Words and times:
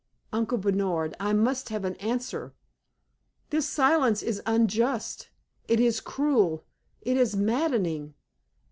Uncle 0.33 0.57
Bernard, 0.57 1.13
I 1.19 1.31
must 1.31 1.69
have 1.69 1.85
an 1.85 1.93
answer! 1.97 2.55
This 3.51 3.69
silence 3.69 4.23
is 4.23 4.41
unjust; 4.47 5.29
it 5.67 5.79
is 5.79 6.01
cruel; 6.01 6.65
it 7.01 7.17
is 7.17 7.35
maddening! 7.35 8.15